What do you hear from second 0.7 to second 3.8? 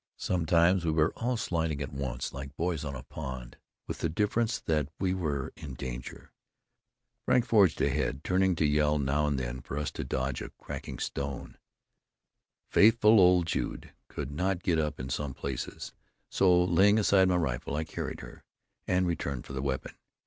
we were all sliding at once, like boys on a pond,